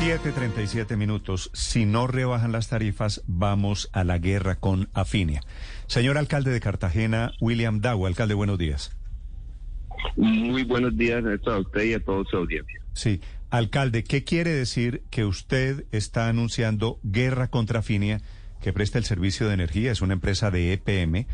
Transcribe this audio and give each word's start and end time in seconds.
7.37 0.00 0.96
minutos. 0.96 1.50
Si 1.52 1.84
no 1.84 2.06
rebajan 2.06 2.52
las 2.52 2.68
tarifas, 2.68 3.22
vamos 3.26 3.90
a 3.92 4.02
la 4.02 4.16
guerra 4.16 4.56
con 4.56 4.88
Afinia. 4.94 5.42
Señor 5.88 6.16
alcalde 6.16 6.50
de 6.50 6.60
Cartagena, 6.60 7.32
William 7.38 7.82
Dawa. 7.82 8.08
Alcalde, 8.08 8.32
buenos 8.32 8.56
días. 8.56 8.96
Muy 10.16 10.64
buenos 10.64 10.96
días 10.96 11.22
a 11.22 11.58
usted 11.58 11.82
y 11.82 11.92
a 11.92 12.00
toda 12.00 12.24
su 12.30 12.38
audiencia. 12.38 12.80
Sí. 12.94 13.20
Alcalde, 13.50 14.02
¿qué 14.02 14.24
quiere 14.24 14.48
decir 14.52 15.02
que 15.10 15.26
usted 15.26 15.84
está 15.92 16.28
anunciando 16.28 16.98
guerra 17.02 17.48
contra 17.48 17.80
Afinia, 17.80 18.22
que 18.62 18.72
presta 18.72 18.96
el 18.96 19.04
servicio 19.04 19.48
de 19.48 19.54
energía? 19.54 19.92
Es 19.92 20.00
una 20.00 20.14
empresa 20.14 20.50
de 20.50 20.72
EPM 20.72 21.26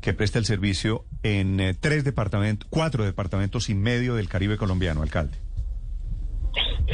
que 0.00 0.14
presta 0.14 0.38
el 0.38 0.44
servicio 0.44 1.04
en 1.24 1.58
eh, 1.58 1.74
tres 1.74 2.04
departamentos, 2.04 2.68
cuatro 2.70 3.04
departamentos 3.04 3.68
y 3.70 3.74
medio 3.74 4.14
del 4.14 4.28
Caribe 4.28 4.56
colombiano, 4.56 5.02
alcalde. 5.02 5.43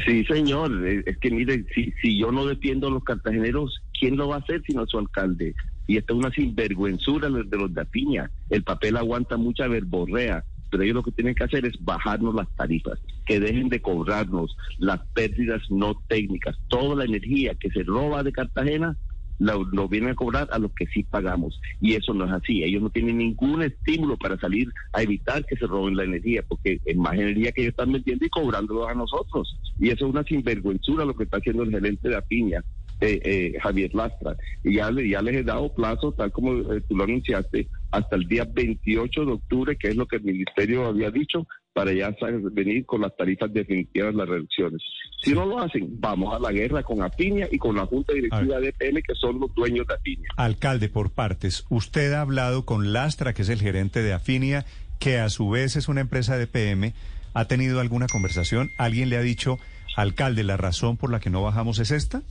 Sí, 0.06 0.24
señor. 0.24 0.86
Eh, 0.86 1.02
es 1.06 1.18
que 1.18 1.30
mire, 1.30 1.64
si, 1.74 1.92
si 2.00 2.18
yo 2.18 2.30
no 2.32 2.46
defiendo 2.46 2.88
a 2.88 2.90
los 2.90 3.04
cartageneros, 3.04 3.80
¿quién 3.98 4.16
lo 4.16 4.28
va 4.28 4.36
a 4.36 4.38
hacer 4.40 4.62
sino 4.66 4.86
su 4.86 4.98
alcalde? 4.98 5.54
Y 5.86 5.96
esta 5.96 6.12
es 6.12 6.18
una 6.18 6.30
sinvergüenzura 6.30 7.28
de 7.28 7.56
los 7.56 7.74
de 7.74 7.80
Apiña. 7.80 8.30
El 8.48 8.62
papel 8.62 8.96
aguanta 8.96 9.36
mucha 9.36 9.66
verborrea, 9.66 10.44
pero 10.70 10.84
ellos 10.84 10.94
lo 10.94 11.02
que 11.02 11.12
tienen 11.12 11.34
que 11.34 11.44
hacer 11.44 11.66
es 11.66 11.74
bajarnos 11.84 12.34
las 12.34 12.48
tarifas, 12.56 13.00
que 13.26 13.40
dejen 13.40 13.68
de 13.68 13.82
cobrarnos 13.82 14.56
las 14.78 15.00
pérdidas 15.14 15.62
no 15.68 16.00
técnicas. 16.08 16.56
Toda 16.68 16.94
la 16.94 17.04
energía 17.04 17.54
que 17.54 17.70
se 17.70 17.82
roba 17.82 18.22
de 18.22 18.32
Cartagena 18.32 18.96
lo, 19.40 19.88
vienen 19.88 20.10
a 20.10 20.14
cobrar 20.14 20.48
a 20.52 20.58
los 20.58 20.72
que 20.72 20.86
sí 20.86 21.02
pagamos. 21.02 21.60
Y 21.80 21.94
eso 21.94 22.14
no 22.14 22.26
es 22.26 22.32
así. 22.32 22.62
Ellos 22.62 22.82
no 22.82 22.90
tienen 22.90 23.18
ningún 23.18 23.62
estímulo 23.62 24.16
para 24.16 24.38
salir 24.38 24.68
a 24.92 25.02
evitar 25.02 25.44
que 25.46 25.56
se 25.56 25.66
roben 25.66 25.96
la 25.96 26.04
energía, 26.04 26.44
porque 26.46 26.80
es 26.84 26.96
más 26.96 27.14
energía 27.14 27.52
que 27.52 27.62
ellos 27.62 27.72
están 27.72 27.90
metiendo 27.90 28.24
y 28.24 28.30
cobrándolos 28.30 28.88
a 28.88 28.94
nosotros. 28.94 29.56
Y 29.78 29.88
eso 29.88 30.06
es 30.06 30.12
una 30.12 30.24
sinvergüenzura 30.24 31.04
lo 31.04 31.16
que 31.16 31.24
está 31.24 31.38
haciendo 31.38 31.62
el 31.62 31.70
gerente 31.70 32.08
de 32.08 32.16
Apiña. 32.16 32.62
Eh, 33.02 33.18
eh, 33.24 33.58
Javier 33.62 33.94
Lastra. 33.94 34.36
Y 34.62 34.74
ya, 34.74 34.90
ya 34.90 35.22
les 35.22 35.36
he 35.36 35.42
dado 35.42 35.72
plazo, 35.72 36.12
tal 36.12 36.30
como 36.32 36.52
eh, 36.52 36.82
tú 36.86 36.94
lo 36.94 37.04
anunciaste, 37.04 37.66
hasta 37.90 38.14
el 38.14 38.28
día 38.28 38.46
28 38.52 39.24
de 39.24 39.32
octubre, 39.32 39.76
que 39.76 39.88
es 39.88 39.96
lo 39.96 40.04
que 40.04 40.16
el 40.16 40.24
ministerio 40.24 40.84
había 40.84 41.10
dicho, 41.10 41.46
para 41.72 41.92
ya 41.92 42.14
venir 42.52 42.84
con 42.84 43.00
las 43.00 43.16
tarifas 43.16 43.52
definitivas, 43.52 44.14
las 44.14 44.28
reducciones. 44.28 44.82
Si 45.22 45.32
no 45.32 45.46
lo 45.46 45.60
hacen, 45.60 46.00
vamos 46.00 46.34
a 46.34 46.38
la 46.38 46.50
guerra 46.50 46.82
con 46.82 47.02
Apiña 47.02 47.46
y 47.50 47.58
con 47.58 47.76
la 47.76 47.86
Junta 47.86 48.12
Directiva 48.12 48.58
de 48.58 48.68
EPM, 48.68 49.02
que 49.02 49.14
son 49.14 49.38
los 49.38 49.54
dueños 49.54 49.86
de 49.86 49.94
Apiña. 49.94 50.28
Alcalde, 50.36 50.88
por 50.88 51.10
partes, 51.10 51.64
usted 51.68 52.12
ha 52.12 52.22
hablado 52.22 52.64
con 52.64 52.92
Lastra, 52.92 53.34
que 53.34 53.42
es 53.42 53.48
el 53.48 53.60
gerente 53.60 54.02
de 54.02 54.12
Afinia, 54.12 54.64
que 54.98 55.18
a 55.18 55.28
su 55.28 55.48
vez 55.50 55.76
es 55.76 55.88
una 55.88 56.00
empresa 56.00 56.36
de 56.36 56.44
EPM. 56.44 56.92
¿Ha 57.34 57.44
tenido 57.46 57.80
alguna 57.80 58.06
conversación? 58.08 58.70
¿Alguien 58.76 59.08
le 59.08 59.16
ha 59.16 59.22
dicho, 59.22 59.58
alcalde, 59.96 60.42
la 60.42 60.56
razón 60.56 60.96
por 60.96 61.12
la 61.12 61.20
que 61.20 61.30
no 61.30 61.42
bajamos 61.42 61.78
es 61.78 61.92
esta? 61.92 62.22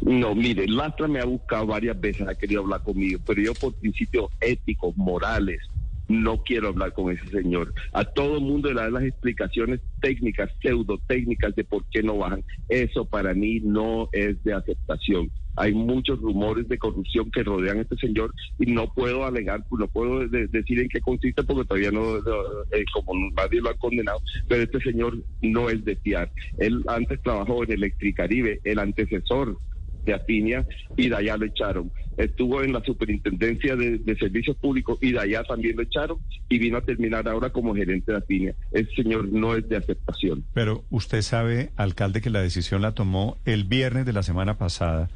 No, 0.00 0.34
mire, 0.34 0.66
Lastra 0.66 1.08
me 1.08 1.20
ha 1.20 1.24
buscado 1.24 1.66
varias 1.66 1.98
veces, 2.00 2.26
ha 2.26 2.34
querido 2.34 2.62
hablar 2.62 2.82
conmigo, 2.82 3.20
pero 3.26 3.42
yo 3.42 3.54
por 3.54 3.74
principios 3.74 4.30
éticos, 4.40 4.96
morales, 4.96 5.60
no 6.08 6.42
quiero 6.42 6.68
hablar 6.68 6.92
con 6.92 7.12
ese 7.12 7.26
señor. 7.28 7.72
A 7.92 8.04
todo 8.04 8.36
el 8.36 8.42
mundo 8.42 8.72
le 8.72 8.80
da 8.80 8.90
las 8.90 9.04
explicaciones 9.04 9.80
técnicas, 10.00 10.50
pseudo 10.60 11.00
técnicas 11.06 11.54
de 11.54 11.64
por 11.64 11.84
qué 11.90 12.02
no 12.02 12.18
bajan. 12.18 12.44
Eso 12.68 13.04
para 13.04 13.34
mí 13.34 13.60
no 13.60 14.08
es 14.12 14.42
de 14.44 14.54
aceptación. 14.54 15.30
Hay 15.56 15.74
muchos 15.74 16.18
rumores 16.18 16.66
de 16.68 16.78
corrupción 16.78 17.30
que 17.30 17.42
rodean 17.42 17.78
a 17.78 17.82
este 17.82 17.96
señor 17.96 18.32
y 18.58 18.72
no 18.72 18.92
puedo 18.92 19.26
alegar, 19.26 19.62
no 19.70 19.86
puedo 19.86 20.26
decir 20.26 20.80
en 20.80 20.88
qué 20.88 21.00
consiste 21.00 21.42
porque 21.42 21.66
todavía 21.66 21.90
no, 21.90 22.16
eh, 22.16 22.84
como 22.92 23.30
nadie 23.36 23.60
lo 23.60 23.68
ha 23.68 23.74
condenado, 23.74 24.18
pero 24.48 24.62
este 24.62 24.80
señor 24.80 25.18
no 25.42 25.68
es 25.68 25.84
de 25.84 25.96
fiar. 25.96 26.30
Él 26.58 26.82
antes 26.86 27.20
trabajó 27.22 27.64
en 27.64 27.72
Electricaribe, 27.72 28.60
el 28.64 28.78
antecesor 28.78 29.58
de 30.04 30.14
Afinia 30.14 30.66
y 30.96 31.08
de 31.08 31.16
allá 31.16 31.36
lo 31.36 31.46
echaron. 31.46 31.90
Estuvo 32.16 32.62
en 32.62 32.72
la 32.72 32.82
superintendencia 32.84 33.76
de, 33.76 34.16
servicios 34.18 34.56
públicos 34.56 34.98
y 35.00 35.12
de 35.12 35.20
allá 35.20 35.42
también 35.44 35.76
lo 35.76 35.82
echaron 35.82 36.18
y 36.48 36.58
vino 36.58 36.76
a 36.76 36.82
terminar 36.82 37.26
ahora 37.28 37.50
como 37.50 37.74
gerente 37.74 38.12
de 38.12 38.18
Afinia. 38.18 38.54
Ese 38.72 38.94
señor 38.94 39.28
no 39.28 39.56
es 39.56 39.68
de 39.68 39.76
aceptación. 39.76 40.44
Pero 40.52 40.84
usted 40.90 41.22
sabe, 41.22 41.70
alcalde, 41.76 42.20
que 42.20 42.30
la 42.30 42.42
decisión 42.42 42.82
la 42.82 42.92
tomó 42.92 43.38
el 43.44 43.64
viernes 43.64 44.04
de 44.06 44.12
la 44.12 44.22
semana 44.22 44.58
pasada 44.58 45.08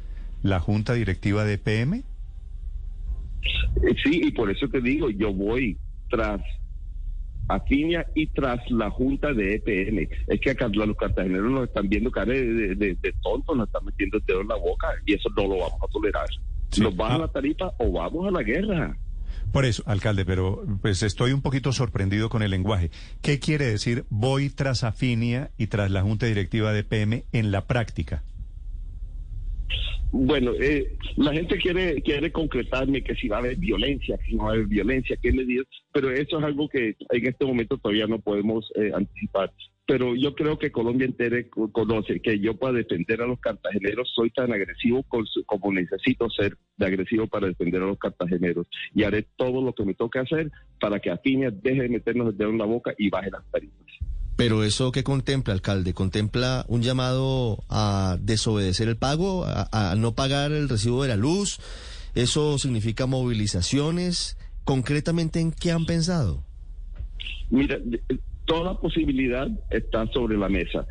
la 0.43 0.59
junta 0.59 0.93
directiva 0.93 1.43
de 1.45 1.57
PM. 1.57 1.97
Eh, 1.97 3.95
sí, 4.03 4.21
y 4.23 4.31
por 4.31 4.49
eso 4.49 4.67
te 4.67 4.81
digo, 4.81 5.09
yo 5.09 5.33
voy 5.33 5.77
tras 6.09 6.41
Afinia 7.47 8.05
y 8.15 8.27
tras 8.27 8.59
la 8.69 8.89
junta 8.89 9.33
de 9.33 9.55
EPM. 9.55 10.09
Es 10.27 10.39
que 10.41 10.51
acá 10.51 10.67
los 10.67 10.97
cartageneros 10.97 11.51
nos 11.51 11.67
están 11.67 11.87
viendo 11.87 12.11
cara 12.11 12.33
de, 12.33 12.75
de, 12.75 13.13
tontos, 13.21 13.55
nos 13.55 13.67
están 13.67 13.85
metiendo 13.85 14.17
el 14.17 14.25
dedo 14.25 14.41
en 14.41 14.47
la 14.47 14.55
boca 14.55 14.87
y 15.05 15.13
eso 15.13 15.29
no 15.35 15.43
lo 15.43 15.59
vamos 15.59 15.79
a 15.81 15.87
tolerar. 15.91 16.27
¿Nos 16.79 16.95
bajan 16.95 17.13
a 17.13 17.23
ah. 17.23 17.27
la 17.27 17.31
tarifa 17.31 17.71
o 17.79 17.91
vamos 17.91 18.27
a 18.27 18.31
la 18.31 18.43
guerra? 18.43 18.97
Por 19.51 19.65
eso, 19.65 19.83
alcalde, 19.85 20.25
pero 20.25 20.63
pues 20.81 21.03
estoy 21.03 21.31
un 21.31 21.41
poquito 21.41 21.71
sorprendido 21.71 22.29
con 22.29 22.43
el 22.43 22.51
lenguaje. 22.51 22.91
¿Qué 23.21 23.39
quiere 23.39 23.65
decir 23.65 24.05
voy 24.09 24.49
tras 24.49 24.83
Afinia 24.83 25.51
y 25.57 25.67
tras 25.67 25.89
la 25.89 26.01
junta 26.01 26.25
directiva 26.25 26.73
de 26.73 26.79
EPM 26.79 27.23
en 27.31 27.51
la 27.51 27.65
práctica? 27.65 28.23
Bueno, 30.11 30.51
eh, 30.59 30.95
la 31.17 31.33
gente 31.33 31.57
quiere 31.57 32.01
quiere 32.01 32.31
concretarme 32.31 33.03
que 33.03 33.15
si 33.15 33.27
va 33.27 33.37
a 33.37 33.39
haber 33.39 33.57
violencia, 33.57 34.17
que 34.17 34.31
si 34.31 34.35
no 34.35 34.43
va 34.43 34.51
a 34.51 34.53
haber 34.53 34.67
violencia, 34.67 35.17
qué 35.21 35.33
medidas, 35.33 35.67
pero 35.91 36.09
eso 36.11 36.39
es 36.39 36.43
algo 36.45 36.69
que 36.69 36.95
en 37.09 37.27
este 37.27 37.45
momento 37.45 37.77
todavía 37.77 38.07
no 38.07 38.19
podemos 38.19 38.71
eh, 38.75 38.91
anticipar. 38.93 39.51
Pero 39.85 40.15
yo 40.15 40.35
creo 40.35 40.59
que 40.59 40.71
Colombia 40.71 41.05
entera 41.05 41.37
conoce 41.71 42.19
que 42.19 42.39
yo 42.39 42.57
para 42.57 42.73
defender 42.73 43.21
a 43.21 43.27
los 43.27 43.39
cartageneros 43.39 44.11
soy 44.13 44.29
tan 44.31 44.51
agresivo 44.51 45.05
como 45.45 45.71
necesito 45.71 46.29
ser 46.29 46.57
de 46.75 46.85
agresivo 46.85 47.27
para 47.27 47.47
defender 47.47 47.81
a 47.81 47.87
los 47.87 47.97
cartageneros. 47.97 48.67
Y 48.93 49.03
haré 49.03 49.25
todo 49.37 49.61
lo 49.61 49.73
que 49.73 49.85
me 49.85 49.93
toque 49.93 50.19
hacer 50.19 50.51
para 50.81 50.99
que 50.99 51.09
Afinia 51.09 51.51
deje 51.51 51.83
de 51.83 51.89
meternos 51.89 52.29
el 52.29 52.37
dedo 52.37 52.49
en 52.49 52.57
la 52.57 52.65
boca 52.65 52.93
y 52.97 53.09
baje 53.09 53.31
las 53.31 53.49
tarifas. 53.49 53.87
Pero 54.37 54.63
eso 54.63 54.91
qué 54.91 55.03
contempla, 55.03 55.53
alcalde? 55.53 55.95
¿Contempla 55.95 56.63
un 56.67 56.83
llamado 56.83 57.63
a 57.69 58.17
desobedecer 58.21 58.87
el 58.87 58.95
pago, 58.95 59.45
a, 59.47 59.95
no 59.97 60.13
pagar 60.13 60.51
el 60.51 60.69
recibo 60.69 61.01
de 61.01 61.09
la 61.09 61.15
luz? 61.15 61.59
¿Eso 62.13 62.59
significa 62.59 63.07
movilizaciones? 63.07 64.37
Concretamente, 64.63 65.39
¿en 65.39 65.51
qué 65.51 65.71
han 65.71 65.85
pensado? 65.85 66.43
Mira, 67.49 67.79
toda 68.45 68.79
posibilidad 68.79 69.47
está 69.71 70.05
sobre 70.13 70.37
la 70.37 70.49
mesa. 70.49 70.85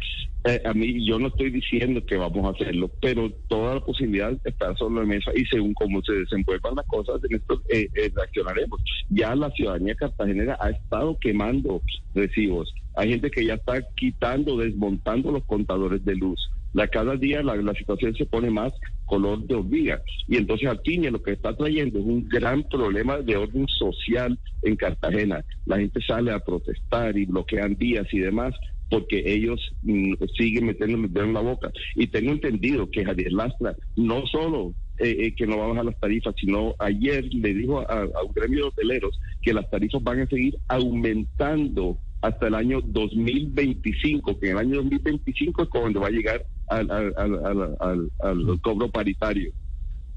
Eh, 0.47 0.63
a 0.65 0.73
mí 0.75 1.05
yo 1.05 1.19
no 1.19 1.27
estoy 1.27 1.51
diciendo 1.51 2.07
que 2.07 2.17
vamos 2.17 2.47
a 2.47 2.51
hacerlo, 2.51 2.89
pero 3.03 3.29
toda 3.49 3.75
la 3.75 3.81
posibilidad 3.81 4.33
está 4.45 4.77
sobre 4.77 5.01
la 5.01 5.07
mesa 5.07 5.33
y 5.35 5.45
según 5.47 5.75
cómo 5.75 6.01
se 6.03 6.13
desenvuelvan 6.13 6.77
las 6.77 6.87
cosas, 6.87 7.21
en 7.29 7.35
esto 7.35 7.61
eh, 7.69 7.89
eh, 7.95 8.13
reaccionaremos. 8.15 8.81
Ya 9.11 9.35
la 9.35 9.51
ciudadanía 9.51 9.97
cartagenera 9.97 10.57
ha 10.61 10.71
estado 10.71 11.19
quemando 11.21 11.83
recibos. 12.15 12.73
Hay 12.95 13.11
gente 13.11 13.29
que 13.29 13.45
ya 13.45 13.55
está 13.55 13.83
quitando, 13.97 14.57
desmontando 14.57 15.33
los 15.33 15.45
contadores 15.47 16.05
de 16.05 16.15
luz. 16.15 16.39
La, 16.75 16.87
cada 16.87 17.17
día 17.17 17.43
la, 17.43 17.75
situación 17.75 18.15
se 18.15 18.27
pone 18.27 18.49
más 18.49 18.73
color 19.07 19.45
de 19.47 19.55
hormiga. 19.57 20.01
Y 20.29 20.37
entonces 20.37 20.69
aquí 20.69 20.97
lo 20.99 21.23
que 21.23 21.33
está 21.33 21.57
trayendo 21.57 21.99
es 21.99 22.05
un 22.05 22.29
gran 22.29 22.63
problema 22.65 23.19
de 23.19 23.37
orden 23.37 23.67
social 23.67 24.39
en 24.63 24.77
Cartagena. 24.77 25.45
La 25.65 25.79
gente 25.79 26.01
sale 26.07 26.31
a 26.31 26.39
protestar 26.39 27.17
y 27.19 27.25
bloquean 27.25 27.75
días 27.77 28.07
y 28.13 28.21
demás 28.21 28.55
porque 28.91 29.23
ellos 29.27 29.61
mm, 29.83 30.15
siguen 30.37 30.67
metiendo 30.67 31.23
en 31.23 31.35
la 31.35 31.41
boca. 31.41 31.71
Y 31.95 32.07
tengo 32.07 32.33
entendido 32.33 32.91
que 32.91 33.05
Javier 33.05 33.33
Lastra 33.33 33.77
no 33.97 34.27
solo 34.27 34.75
eh, 34.99 35.27
eh, 35.27 35.35
que 35.35 35.47
no 35.47 35.59
va 35.59 35.67
a 35.67 35.69
bajar 35.69 35.85
las 35.85 36.01
tarifas, 36.01 36.35
sino 36.41 36.75
ayer 36.79 37.25
le 37.35 37.53
dijo 37.53 37.81
a, 37.81 38.05
un 38.25 38.33
gremio 38.33 38.65
de 38.65 38.69
hoteleros 38.69 39.21
que 39.43 39.53
las 39.53 39.69
tarifas 39.69 40.03
van 40.03 40.21
a 40.21 40.27
seguir 40.27 40.57
aumentando 40.69 41.99
hasta 42.23 42.47
el 42.49 42.55
año 42.55 42.81
2025, 42.81 44.39
que 44.39 44.47
en 44.47 44.53
el 44.53 44.59
año 44.59 44.77
2025 44.77 45.65
es 45.65 45.69
cuando 45.69 46.01
va 46.01 46.07
a 46.07 46.11
llegar 46.11 46.47
al, 46.69 46.91
al, 46.91 48.61
cobro 48.63 48.91
paritario 48.91 49.53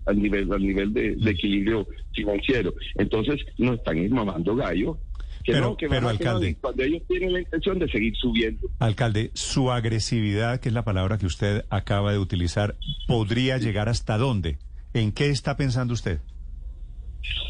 al 0.06 0.19
nivel 0.19 0.51
al 0.51 0.62
nivel 0.62 0.94
de, 0.94 1.18
equilibrio 1.30 1.86
financiero. 2.13 2.74
Entonces 2.95 3.45
nos 3.57 3.75
están 3.75 4.10
mamando 4.10 4.56
gallo 4.56 4.98
pero, 5.45 5.77
pero 5.77 6.09
alcalde, 6.09 6.56
cuando 6.59 6.83
ellos 6.83 7.01
tienen 7.07 7.33
la 7.33 7.39
intención 7.39 7.80
de 7.80 7.89
seguir 7.89 8.15
subiendo. 8.15 8.68
Alcalde, 8.80 9.31
su 9.33 9.71
agresividad, 9.71 10.59
que 10.59 10.69
es 10.69 10.74
la 10.74 10.83
palabra 10.83 11.18
que 11.18 11.25
usted 11.25 11.65
acaba 11.69 12.12
de 12.12 12.19
utilizar, 12.19 12.75
¿podría 13.07 13.57
llegar 13.57 13.89
hasta 13.89 14.18
dónde? 14.18 14.57
¿En 14.94 15.12
qué 15.12 15.30
está 15.30 15.56
pensando 15.56 15.94
usted? 15.94 16.19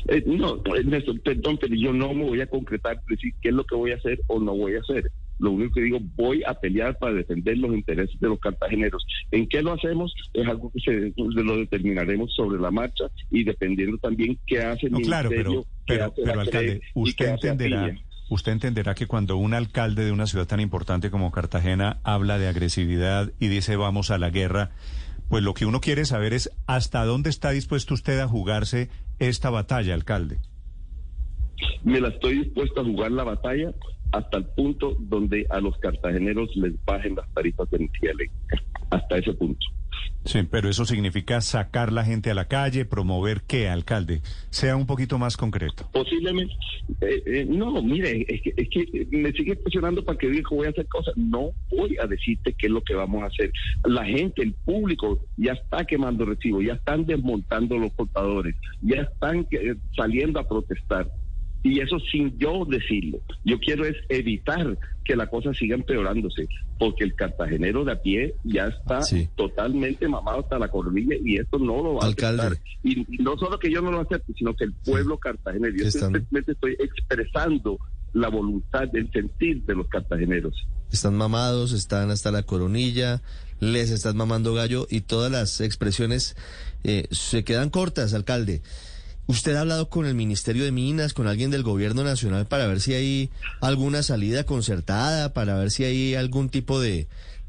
Eh, 0.08 0.24
no, 0.26 0.62
Ernesto, 0.76 1.14
perdón, 1.24 1.58
pero 1.60 1.76
yo 1.76 1.94
no 1.94 2.14
me 2.14 2.26
voy 2.26 2.42
a 2.42 2.48
concretar, 2.48 3.02
decir 3.08 3.34
qué 3.42 3.50
es 3.50 3.56
lo 3.56 3.64
que 3.64 3.76
voy 3.76 3.92
a 3.92 3.96
hacer 3.96 4.20
o 4.28 4.40
no 4.40 4.56
voy 4.56 4.76
a 4.76 4.80
hacer. 4.80 5.12
Lo 5.40 5.52
único 5.52 5.76
que 5.76 5.82
digo, 5.82 6.00
voy 6.16 6.44
a 6.46 6.54
pelear 6.54 6.98
para 6.98 7.14
defender 7.14 7.58
los 7.58 7.74
intereses 7.74 8.20
de 8.20 8.28
los 8.28 8.40
cartageneros. 8.40 9.06
¿En 9.32 9.48
qué 9.48 9.62
lo 9.62 9.72
hacemos? 9.72 10.14
Es 10.34 10.46
algo 10.46 10.70
que 10.72 10.80
se, 10.82 11.14
lo 11.16 11.58
determinaremos 11.58 12.34
sobre 12.36 12.60
la 12.60 12.72
marcha 12.72 13.06
y 13.32 13.46
dependiendo 13.46 13.98
también 14.00 14.38
qué 14.46 14.60
hace 14.60 14.88
el 14.88 14.94
no, 14.94 15.00
Claro, 15.00 15.30
pero, 15.30 15.66
pero, 15.90 16.14
pero 16.14 16.42
alcalde, 16.42 16.82
usted 16.94 17.28
entenderá, 17.28 17.96
usted 18.30 18.52
entenderá 18.52 18.96
que 18.96 19.08
cuando 19.08 19.38
un 19.38 19.54
alcalde 19.54 20.06
de 20.06 20.12
una 20.12 20.28
ciudad 20.28 20.48
tan 20.48 20.60
importante 20.60 21.12
como 21.12 21.32
Cartagena 21.32 22.00
habla 22.04 22.38
de 22.38 22.48
agresividad 22.48 23.32
y 23.40 23.48
dice 23.48 23.76
vamos 23.76 24.12
a 24.12 24.18
la 24.18 24.30
guerra, 24.30 24.72
pues 25.30 25.44
lo 25.44 25.54
que 25.54 25.66
uno 25.66 25.82
quiere 25.82 26.06
saber 26.06 26.34
es 26.34 26.52
hasta 26.68 27.04
dónde 27.06 27.30
está 27.30 27.52
dispuesto 27.52 27.94
usted 27.94 28.20
a 28.20 28.28
jugarse 28.28 28.90
esta 29.20 29.50
batalla, 29.50 29.94
alcalde. 29.94 30.40
Me 31.84 32.00
la 32.00 32.10
estoy 32.10 32.40
dispuesto 32.40 32.82
a 32.82 32.86
jugar 32.86 33.12
la 33.12 33.24
batalla 33.24 33.74
hasta 34.12 34.38
el 34.38 34.46
punto 34.46 34.96
donde 35.00 35.46
a 35.50 35.60
los 35.60 35.78
cartageneros 35.78 36.56
les 36.56 36.74
bajen 36.86 37.16
las 37.16 37.32
tarifas 37.34 37.70
de 37.70 37.78
energía 37.78 38.12
eléctrica. 38.12 38.64
Hasta 38.90 39.18
ese 39.18 39.34
punto. 39.34 39.66
Sí, 40.26 40.44
pero 40.44 40.70
eso 40.70 40.86
significa 40.86 41.42
sacar 41.42 41.92
la 41.92 42.04
gente 42.04 42.30
a 42.30 42.34
la 42.34 42.48
calle, 42.48 42.86
promover 42.86 43.42
qué, 43.48 43.70
alcalde. 43.70 44.22
Sea 44.50 44.76
un 44.76 44.86
poquito 44.86 45.18
más 45.18 45.38
concreto. 45.38 45.90
Posiblemente. 45.94 46.54
Eh, 47.02 47.24
eh, 47.26 47.46
no, 47.48 47.82
mire, 47.82 48.26
es 48.28 48.42
que, 48.42 48.54
es 48.58 48.70
que 48.70 49.08
me 49.12 49.32
sigue 49.32 49.56
presionando 49.56 50.04
para 50.04 50.18
que 50.18 50.30
diga 50.30 50.50
que 50.50 50.56
voy 50.56 50.68
a 50.68 50.72
hacer 50.72 50.88
cosas. 50.88 51.16
No 51.16 51.52
voy 51.70 51.98
a 52.02 52.08
decirte 52.08 52.54
qué 52.54 52.68
es 52.68 52.72
lo 52.72 52.82
que 52.82 52.96
vamos 52.96 53.24
a 53.24 53.28
hacer. 53.28 53.52
La 53.86 54.06
gente, 54.06 54.42
el 54.42 54.54
público, 54.54 55.20
ya 55.38 55.54
está 55.54 55.86
quemando 55.86 56.26
recibos, 56.26 56.66
ya 56.66 56.74
están 56.74 57.06
desmontando 57.06 57.78
los 57.78 57.92
portadores, 57.94 58.56
ya 58.82 59.02
están 59.02 59.48
eh, 59.52 59.76
saliendo 59.96 60.40
a 60.40 60.48
protestar 60.48 61.10
y 61.64 61.80
eso 61.82 62.00
sin 62.12 62.38
yo 62.38 62.66
decirlo. 62.66 63.20
Yo 63.44 63.60
quiero 63.60 63.86
es 63.86 63.96
evitar 64.10 64.78
que 65.04 65.16
la 65.16 65.28
cosa 65.28 65.54
siga 65.54 65.76
empeorándose, 65.76 66.48
porque 66.78 67.04
el 67.04 67.16
cartagenero 67.16 67.84
de 67.84 67.92
a 67.94 68.02
pie 68.02 68.36
ya 68.44 68.68
está 68.68 69.02
totalmente 69.36 70.08
mamado 70.08 70.42
hasta 70.42 70.60
la 70.60 70.70
coronilla 70.70 71.16
y 71.24 71.38
esto 71.38 71.58
no 71.58 71.82
lo 71.82 71.96
va 71.96 72.06
a 72.06 72.08
aceptar. 72.10 72.58
Y, 72.84 73.06
no 73.22 73.38
solo 73.38 73.60
que 73.60 73.72
yo 73.72 73.82
no 73.82 73.92
lo 73.92 74.02
acepte, 74.02 74.34
sino 74.34 74.56
que 74.56 74.66
el 74.66 74.74
pueblo 74.74 75.18
cartagenero, 75.18 75.76
yo 75.76 75.90
simplemente 75.92 76.52
estoy 76.52 76.78
expresando 76.80 77.80
la 78.14 78.30
voluntad, 78.30 78.84
el 78.94 79.12
sentir 79.12 79.64
de 79.66 79.76
los 79.76 79.88
cartageneros. 79.88 80.56
Están 80.92 81.16
mamados, 81.16 81.72
están 81.74 82.10
hasta 82.12 82.32
la 82.32 82.44
coronilla, 82.44 83.22
les 83.60 83.92
están 83.92 84.16
mamando 84.18 84.54
gallo 84.54 84.88
y 84.90 85.02
todas 85.02 85.32
las 85.32 85.62
expresiones 85.62 86.36
eh, 86.84 87.08
se 87.12 87.44
quedan 87.44 87.70
cortas, 87.70 88.14
alcalde. 88.14 88.62
¿Usted 89.30 89.54
ha 89.54 89.62
hablado 89.62 89.90
con 89.90 90.08
el 90.08 90.16
Ministerio 90.16 90.64
de 90.64 90.72
Minas, 90.72 91.14
con 91.14 91.28
alguien 91.28 91.52
del 91.52 91.62
Gobierno 91.62 92.04
Nacional 92.04 92.48
para 92.48 92.66
ver 92.66 92.80
si 92.80 92.96
hay 92.96 93.30
alguna 93.62 94.02
salida 94.02 94.44
concertada, 94.44 95.36
para 95.36 95.56
ver 95.56 95.70
si 95.70 95.84
hay 95.84 96.16
algún 96.16 96.50
tipo 96.50 96.82
de, 96.82 97.06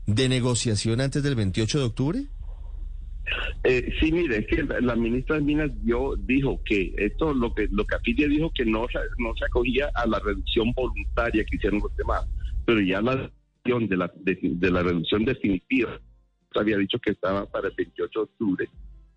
negociación 0.07 1.01
antes 1.01 1.23
del 1.23 1.37
28 1.37 1.79
de 1.79 1.85
octubre? 1.85 2.25
Eh, 3.65 3.95
sí, 3.99 4.13
mire, 4.13 4.41
es 4.41 4.47
que 4.47 4.63
la 4.63 4.95
ministra 4.95 5.37
de 5.37 5.41
Minas 5.41 5.71
yo 5.83 6.17
dijo 6.19 6.61
que 6.67 6.93
esto, 6.99 7.33
lo 7.33 7.55
que 7.55 7.67
lo 7.71 7.87
que 7.87 7.97
Afilia 7.97 8.29
dijo 8.29 8.53
que 8.55 8.67
no, 8.67 8.83
no 9.17 9.35
se 9.39 9.45
acogía 9.47 9.91
a 9.95 10.07
la 10.07 10.19
reducción 10.19 10.73
voluntaria 10.73 11.47
que 11.47 11.57
hicieron 11.57 11.81
los 11.81 11.97
demás, 11.97 12.27
pero 12.67 12.83
ya 12.83 13.01
la 13.01 13.17
de 13.65 13.97
la, 13.97 14.13
de, 14.17 14.71
la 14.71 14.83
reducción 14.83 15.25
definitiva 15.25 15.99
había 16.57 16.77
dicho 16.77 16.99
que 16.99 17.13
estaba 17.13 17.47
para 17.47 17.69
el 17.69 17.75
28 17.75 18.19
de 18.19 18.25
octubre 18.25 18.69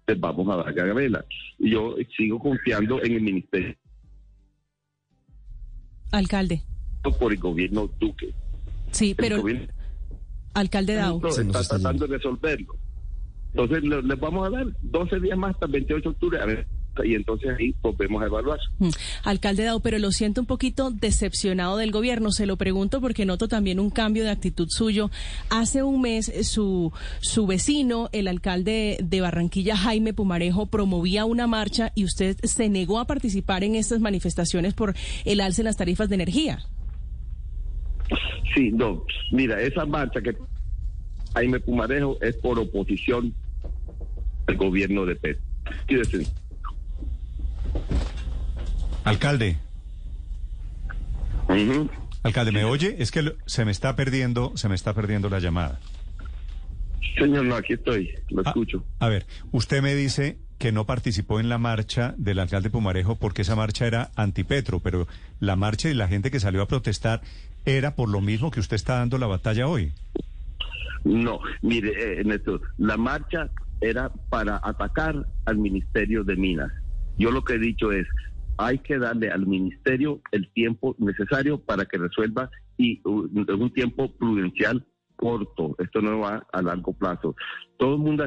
pues 0.05 0.19
vamos 0.19 0.49
a 0.49 0.57
dar 0.57 0.73
Gagabela. 0.73 1.25
Y 1.59 1.71
yo 1.71 1.95
sigo 2.15 2.39
confiando 2.39 3.01
en 3.03 3.13
el 3.13 3.21
ministerio. 3.21 3.75
Alcalde. 6.11 6.61
Por 7.19 7.33
el 7.33 7.39
gobierno 7.39 7.89
Duque. 7.99 8.33
Sí, 8.91 9.15
pero... 9.15 9.43
Alcalde 10.53 10.93
Dao. 10.95 11.21
Está 11.25 11.63
tratando 11.63 12.07
de 12.07 12.17
resolverlo. 12.17 12.75
Entonces 13.53 13.83
les 13.83 14.19
vamos 14.19 14.47
a 14.47 14.49
dar 14.51 14.67
12 14.81 15.19
días 15.19 15.37
más 15.37 15.53
hasta 15.53 15.65
el 15.65 15.71
28 15.71 16.01
de 16.01 16.09
octubre. 16.09 16.39
A 16.39 16.45
ver 16.45 16.67
y 17.03 17.15
entonces 17.15 17.49
ahí 17.57 17.73
volvemos 17.81 18.21
a 18.21 18.27
evaluar. 18.27 18.59
Mm. 18.79 18.89
Alcalde 19.23 19.63
Dao, 19.63 19.79
pero 19.79 19.97
lo 19.99 20.11
siento 20.11 20.41
un 20.41 20.47
poquito 20.47 20.91
decepcionado 20.91 21.77
del 21.77 21.91
gobierno. 21.91 22.31
Se 22.31 22.45
lo 22.45 22.57
pregunto 22.57 23.01
porque 23.01 23.25
noto 23.25 23.47
también 23.47 23.79
un 23.79 23.89
cambio 23.89 24.23
de 24.23 24.29
actitud 24.29 24.67
suyo. 24.69 25.09
Hace 25.49 25.83
un 25.83 26.01
mes 26.01 26.31
su, 26.47 26.91
su 27.19 27.47
vecino, 27.47 28.09
el 28.11 28.27
alcalde 28.27 28.97
de 29.03 29.21
Barranquilla, 29.21 29.75
Jaime 29.75 30.13
Pumarejo, 30.13 30.67
promovía 30.67 31.25
una 31.25 31.47
marcha 31.47 31.91
y 31.95 32.05
usted 32.05 32.37
se 32.43 32.69
negó 32.69 32.99
a 32.99 33.05
participar 33.05 33.63
en 33.63 33.75
estas 33.75 33.99
manifestaciones 33.99 34.73
por 34.73 34.93
el 35.25 35.41
alce 35.41 35.61
en 35.61 35.65
las 35.65 35.77
tarifas 35.77 36.09
de 36.09 36.15
energía. 36.15 36.59
Sí, 38.53 38.71
no. 38.71 39.03
Mira, 39.31 39.61
esa 39.61 39.85
marcha 39.85 40.21
que 40.21 40.35
Jaime 41.33 41.59
Pumarejo 41.59 42.17
es 42.21 42.35
por 42.37 42.59
oposición 42.59 43.33
al 44.47 44.57
gobierno 44.57 45.05
de 45.05 45.15
Petro. 45.15 45.43
Alcalde. 49.03 49.57
Alcalde, 52.23 52.51
¿me 52.51 52.63
oye? 52.63 52.95
Es 52.99 53.11
que 53.11 53.35
se 53.45 53.65
me 53.65 53.71
está 53.71 53.95
perdiendo, 53.95 54.55
se 54.55 54.69
me 54.69 54.75
está 54.75 54.93
perdiendo 54.93 55.29
la 55.29 55.39
llamada. 55.39 55.79
Señor, 57.17 57.45
no, 57.45 57.55
aquí 57.55 57.73
estoy, 57.73 58.09
lo 58.29 58.41
ah, 58.45 58.49
escucho. 58.49 58.83
A 58.99 59.07
ver, 59.07 59.25
usted 59.51 59.81
me 59.81 59.93
dice 59.93 60.37
que 60.57 60.71
no 60.71 60.85
participó 60.85 61.39
en 61.39 61.49
la 61.49 61.57
marcha 61.57 62.15
del 62.17 62.39
alcalde 62.39 62.69
Pumarejo 62.69 63.17
porque 63.17 63.41
esa 63.41 63.55
marcha 63.55 63.85
era 63.85 64.11
antipetro, 64.15 64.79
pero 64.79 65.07
la 65.39 65.55
marcha 65.55 65.89
y 65.89 65.93
la 65.93 66.07
gente 66.07 66.31
que 66.31 66.39
salió 66.39 66.61
a 66.61 66.67
protestar 66.67 67.21
era 67.65 67.95
por 67.95 68.09
lo 68.09 68.21
mismo 68.21 68.49
que 68.49 68.59
usted 68.59 68.75
está 68.75 68.95
dando 68.95 69.17
la 69.17 69.27
batalla 69.27 69.67
hoy. 69.67 69.91
No, 71.03 71.39
mire, 71.61 72.19
eh, 72.19 72.23
Néstor, 72.23 72.61
la 72.77 72.97
marcha 72.97 73.49
era 73.81 74.09
para 74.29 74.61
atacar 74.63 75.27
al 75.45 75.57
Ministerio 75.57 76.23
de 76.23 76.35
Minas. 76.37 76.71
Yo 77.17 77.29
lo 77.31 77.43
que 77.43 77.55
he 77.55 77.59
dicho 77.59 77.91
es, 77.91 78.07
hay 78.57 78.79
que 78.79 78.97
darle 78.97 79.29
al 79.29 79.45
ministerio 79.45 80.21
el 80.31 80.51
tiempo 80.53 80.95
necesario 80.99 81.59
para 81.59 81.85
que 81.85 81.97
resuelva 81.97 82.49
y 82.77 83.01
en 83.05 83.61
un 83.61 83.73
tiempo 83.73 84.11
prudencial 84.15 84.85
corto. 85.15 85.75
Esto 85.79 86.01
no 86.01 86.19
va 86.19 86.45
a 86.51 86.61
largo 86.61 86.93
plazo. 86.93 87.35
Todo 87.77 87.95
el 87.95 88.01
mundo 88.01 88.25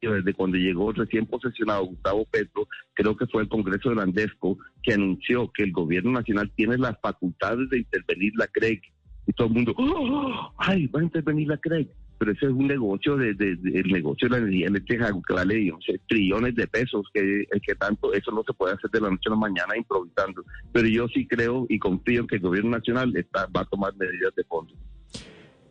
desde 0.00 0.34
cuando 0.34 0.56
llegó 0.56 0.92
recién 0.92 1.26
posesionado 1.26 1.86
Gustavo 1.86 2.24
Petro, 2.26 2.68
creo 2.94 3.16
que 3.16 3.26
fue 3.26 3.42
el 3.42 3.48
Congreso 3.48 3.90
de 3.90 3.96
Landesco 3.96 4.58
que 4.82 4.94
anunció 4.94 5.50
que 5.52 5.64
el 5.64 5.72
gobierno 5.72 6.12
nacional 6.12 6.52
tiene 6.54 6.78
las 6.78 6.98
facultades 7.00 7.68
de 7.70 7.78
intervenir 7.78 8.32
la 8.36 8.46
CREG. 8.48 8.82
Y 9.26 9.32
todo 9.32 9.48
el 9.48 9.54
mundo, 9.54 9.74
¡Oh! 9.76 10.54
¡ay, 10.58 10.86
va 10.86 11.00
a 11.00 11.04
intervenir 11.04 11.48
la 11.48 11.58
CREG! 11.58 11.88
Pero 12.18 12.32
ese 12.32 12.46
es 12.46 12.52
un 12.52 12.66
negocio 12.66 13.16
de, 13.16 13.30
el 13.30 13.88
negocio 13.88 14.28
de 14.28 14.32
la 14.32 14.38
energía 14.38 14.68
eléctrica 14.68 15.12
que 15.26 15.34
vale 15.34 15.72
trillones 16.08 16.54
de 16.54 16.66
pesos 16.66 17.06
que, 17.12 17.46
que 17.62 17.74
tanto 17.74 18.12
eso 18.14 18.30
no 18.32 18.42
se 18.46 18.52
puede 18.54 18.74
hacer 18.74 18.90
de 18.90 19.00
la 19.00 19.10
noche 19.10 19.24
a 19.26 19.30
la 19.30 19.36
mañana 19.36 19.76
improvisando. 19.76 20.44
Pero 20.72 20.88
yo 20.88 21.08
sí 21.08 21.26
creo 21.26 21.66
y 21.68 21.78
confío 21.78 22.22
en 22.22 22.26
que 22.26 22.36
el 22.36 22.42
gobierno 22.42 22.70
nacional 22.70 23.14
está, 23.16 23.46
va 23.46 23.62
a 23.62 23.64
tomar 23.66 23.94
medidas 23.96 24.34
de 24.34 24.44
fondo. 24.44 24.72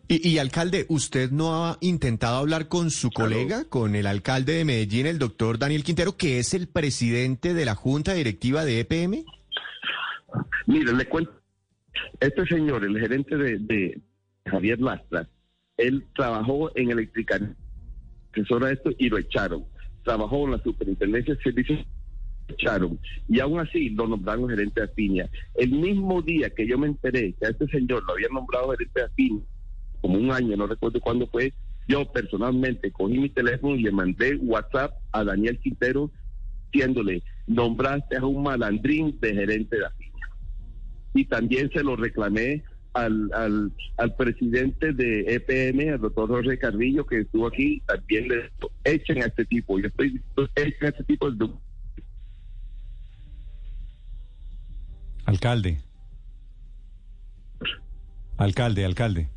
Y, 0.08 0.38
alcalde, 0.38 0.86
¿usted 0.88 1.32
no 1.32 1.66
ha 1.66 1.80
intentado 1.82 2.38
hablar 2.38 2.68
con 2.68 2.92
su 2.92 3.10
colega, 3.10 3.66
con 3.68 3.96
el 3.96 4.06
alcalde 4.06 4.54
de 4.54 4.64
Medellín, 4.64 5.08
el 5.08 5.18
doctor 5.18 5.58
Daniel 5.58 5.84
Quintero, 5.84 6.16
que 6.16 6.38
es 6.38 6.54
el 6.54 6.68
presidente 6.68 7.56
de 7.56 7.66
la 7.66 7.74
Junta 7.74 8.14
Directiva 8.14 8.66
de 8.66 8.82
EPM? 8.82 9.26
Mire, 10.68 10.94
le 10.94 11.06
cuento, 11.06 11.32
este 12.20 12.46
señor, 12.46 12.86
el 12.86 13.00
gerente 13.00 13.36
de, 13.36 13.58
de 13.58 14.00
Javier 14.46 14.80
Lastra, 14.80 15.28
él 15.78 16.06
trabajó 16.16 16.72
en 16.76 16.92
Electrical, 16.92 17.56
asesora 18.32 18.72
esto, 18.72 18.92
y 18.98 19.10
lo 19.10 19.18
echaron. 19.18 19.66
Trabajó 20.04 20.46
en 20.46 20.52
la 20.52 20.64
superintendencia 20.64 21.36
de 21.36 21.42
servicios 21.42 21.86
echaron 22.48 23.00
y 23.28 23.40
aún 23.40 23.60
así 23.60 23.90
lo 23.90 24.08
nombraron 24.08 24.50
gerente 24.50 24.82
de 24.82 24.86
Afinia. 24.86 25.30
El 25.56 25.72
mismo 25.72 26.22
día 26.22 26.50
que 26.50 26.68
yo 26.68 26.78
me 26.78 26.88
enteré 26.88 27.34
que 27.34 27.48
a 27.48 27.50
este 27.50 27.68
señor 27.68 28.04
lo 28.06 28.14
habían 28.14 28.34
nombrado 28.34 28.70
gerente 28.72 29.00
de 29.00 29.06
Afinia, 29.06 29.44
como 30.02 30.20
un 30.20 30.32
año, 30.32 30.56
no 30.56 30.68
recuerdo 30.68 31.00
cuándo 31.02 31.28
fue, 31.28 31.54
yo 31.88 32.12
personalmente 32.12 32.92
cogí 32.92 33.18
mi 33.18 33.30
teléfono 33.30 33.76
y 33.76 33.84
le 33.84 33.92
mandé 33.92 34.36
WhatsApp 34.36 34.94
a 35.12 35.24
Daniel 35.24 35.60
Quintero 35.60 36.12
diciéndole, 36.72 37.24
nombraste 37.48 38.18
a 38.18 38.26
un 38.26 38.44
malandrín 38.44 39.18
de 39.20 39.34
gerente 39.34 39.78
de 39.78 39.86
Afinia. 39.86 40.30
Y 41.14 41.26
también 41.26 41.72
se 41.72 41.84
lo 41.84 41.96
reclamé 41.96 42.64
al, 42.96 43.30
al, 43.34 43.72
al 43.98 44.16
presidente 44.16 44.94
de 44.94 45.36
EPM, 45.36 45.94
al 45.94 46.02
doctor 46.02 46.30
Jorge 46.30 46.58
Carrillo, 46.58 47.06
que 47.06 47.20
estuvo 47.20 47.48
aquí, 47.48 47.82
también 47.86 48.28
le 48.30 48.52
echen 48.86 49.22
a 49.22 49.26
este 49.26 49.46
tipo. 49.46 49.78
Yo 49.80 49.88
estoy 49.88 50.22
echen 50.56 50.86
a 50.86 50.88
este 50.90 51.04
tipo 51.04 51.30
de... 51.30 51.50
Alcalde. 55.26 55.82
Alcalde, 58.38 58.86
alcalde. 58.86 59.30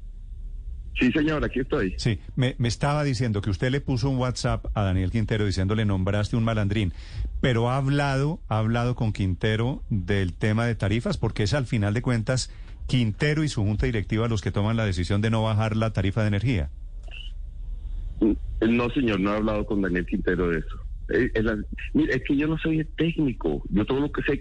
Sí, 0.99 1.11
señor, 1.13 1.45
aquí 1.45 1.61
estoy. 1.61 1.95
Sí, 1.97 2.19
me, 2.37 2.55
me, 2.59 2.69
estaba 2.69 3.05
diciendo 3.05 3.41
que 3.41 3.51
usted 3.51 3.71
le 3.71 3.81
puso 3.81 4.11
un 4.11 4.19
WhatsApp 4.19 4.67
a 4.75 4.83
Daniel 4.83 5.11
Quintero 5.11 5.47
diciéndole 5.47 5.85
nombraste 5.85 6.37
un 6.37 6.45
malandrín, 6.45 6.93
pero 7.41 7.71
ha 7.71 7.77
hablado, 7.77 8.41
ha 8.49 8.59
hablado 8.59 8.95
con 8.95 9.13
Quintero 9.13 9.83
del 9.91 10.35
tema 10.35 10.67
de 10.67 10.75
tarifas, 10.75 11.17
porque 11.17 11.45
es 11.45 11.55
al 11.55 11.67
final 11.67 11.95
de 11.95 12.03
cuentas 12.03 12.51
Quintero 12.89 13.45
y 13.45 13.49
su 13.49 13.63
junta 13.63 13.87
directiva 13.87 14.29
los 14.29 14.41
que 14.41 14.51
toman 14.51 14.77
la 14.77 14.87
decisión 14.87 15.21
de 15.21 15.31
no 15.31 15.45
bajar 15.45 15.77
la 15.77 15.93
tarifa 15.93 16.23
de 16.23 16.29
energía? 16.29 16.71
No, 18.61 18.91
señor, 18.91 19.21
no 19.21 19.33
he 19.33 19.37
hablado 19.37 19.67
con 19.67 19.83
Daniel 19.83 20.07
Quintero 20.07 20.49
de 20.49 20.59
eso. 20.59 20.77
Es, 21.09 21.31
es 21.35 22.23
que 22.27 22.37
yo 22.37 22.49
no 22.49 22.59
soy 22.59 22.81
el 22.81 22.87
técnico. 22.97 23.63
Yo 23.69 23.85
todo 23.85 24.01
lo 24.01 24.11
que 24.11 24.23
sé 24.23 24.41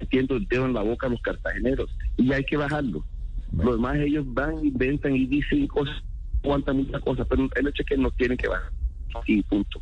entiendo 0.00 0.36
el 0.36 0.46
dedo 0.48 0.66
en 0.66 0.74
la 0.74 0.82
boca 0.82 1.06
a 1.06 1.10
los 1.10 1.20
cartageneros. 1.22 1.94
y 2.16 2.32
hay 2.32 2.44
que 2.44 2.56
bajarlo. 2.56 3.04
Lo 3.52 3.74
demás 3.74 3.96
ellos 3.98 4.24
van, 4.28 4.64
inventan 4.64 5.14
y 5.14 5.26
dicen 5.26 5.66
cosas, 5.66 5.94
cuantas 6.42 6.74
muchas 6.74 7.02
cosas, 7.02 7.26
pero 7.28 7.48
el 7.54 7.68
hecho 7.68 7.82
es 7.82 7.88
que 7.88 7.96
nos 7.98 8.16
tienen 8.16 8.38
que 8.38 8.48
bajar. 8.48 8.72
Y 9.26 9.42
punto. 9.42 9.80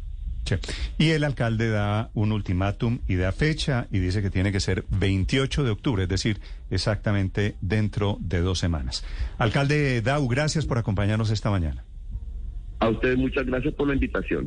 Y 0.99 1.11
el 1.11 1.25
alcalde 1.25 1.69
da 1.69 2.11
un 2.15 2.33
ultimátum 2.33 3.01
y 3.07 3.17
da 3.17 3.33
fecha 3.33 3.87
y 3.91 3.99
dice 3.99 4.23
que 4.23 4.31
tiene 4.31 4.53
que 4.53 4.61
ser 4.61 4.85
28 4.91 5.65
de 5.65 5.71
octubre, 5.71 6.03
es 6.05 6.09
decir, 6.09 6.41
exactamente 6.71 7.57
dentro 7.61 8.19
de 8.21 8.41
dos 8.41 8.59
semanas. 8.59 9.05
Alcalde 9.39 10.01
Dau, 10.03 10.27
gracias 10.29 10.67
por 10.67 10.79
acompañarnos 10.79 11.31
esta 11.31 11.51
mañana. 11.51 11.85
A 12.81 12.89
ustedes 12.89 13.19
muchas 13.19 13.45
gracias 13.45 13.75
por 13.75 13.89
la 13.89 13.95
invitación. 13.95 14.39